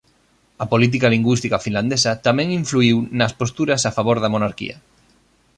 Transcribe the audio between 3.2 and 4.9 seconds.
posturas a favor da monarquía.